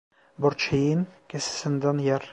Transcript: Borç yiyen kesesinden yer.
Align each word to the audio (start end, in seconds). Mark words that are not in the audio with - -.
Borç 0.43 0.63
yiyen 0.73 1.01
kesesinden 1.29 1.97
yer. 2.09 2.23